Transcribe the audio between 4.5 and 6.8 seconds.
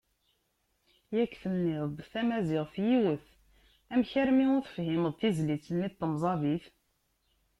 ur tefhimeḍ tizlit-nni s temẓabit?